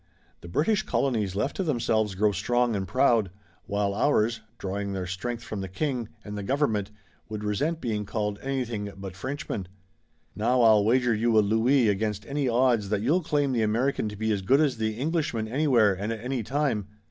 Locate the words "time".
16.41-16.87